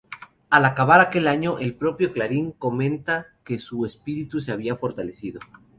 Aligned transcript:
Al 0.49 0.65
acabar 0.65 0.99
aquel 0.99 1.27
año, 1.27 1.59
el 1.59 1.75
propio 1.75 2.11
Clarín 2.11 2.53
comenta 2.53 3.27
que 3.43 3.59
"su 3.59 3.85
espíritu 3.85 4.41
se 4.41 4.51
había 4.51 4.75
fortalecido". 4.75 5.39